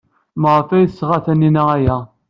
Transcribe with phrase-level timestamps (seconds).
[0.41, 1.97] Maɣef ay d-tesɣa Taninna aya?